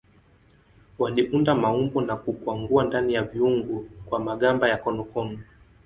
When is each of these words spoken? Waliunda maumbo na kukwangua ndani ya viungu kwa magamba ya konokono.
Waliunda 0.99 1.55
maumbo 1.55 2.01
na 2.01 2.15
kukwangua 2.15 2.83
ndani 2.83 3.13
ya 3.13 3.23
viungu 3.23 3.89
kwa 4.09 4.19
magamba 4.19 4.69
ya 4.69 4.77
konokono. 4.77 5.39